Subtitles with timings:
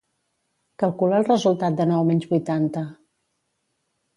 [0.83, 2.87] Calcula el resultat de nou menys vuitanta.